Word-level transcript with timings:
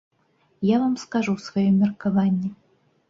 Я 0.69 0.79
вам 0.83 0.95
скажу 1.03 1.35
сваё 1.47 1.69
меркаванне. 1.79 2.49